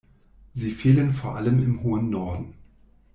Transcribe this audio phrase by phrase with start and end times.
[0.55, 2.55] Sie fehlen vor allem im hohen Norden.